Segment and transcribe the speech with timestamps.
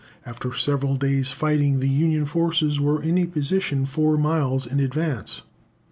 [0.25, 5.43] After several days' fighting, the Union forces were in a position four miles in advance.